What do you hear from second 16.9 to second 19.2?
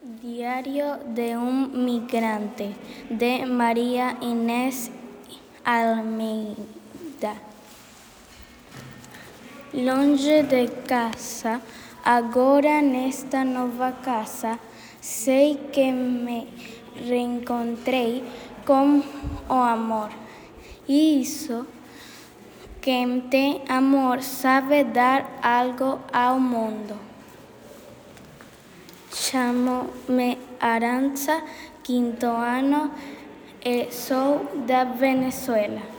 reencontrei com